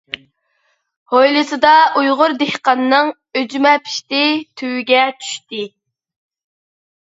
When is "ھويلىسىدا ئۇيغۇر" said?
1.15-2.33